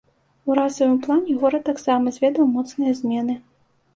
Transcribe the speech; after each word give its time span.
У 0.51 0.53
расавым 0.59 0.95
плане 1.07 1.35
горад 1.43 1.63
таксама 1.69 2.13
зведаў 2.15 2.49
моцныя 2.55 2.95
змены. 3.01 3.37